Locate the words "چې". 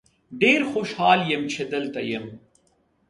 1.53-1.61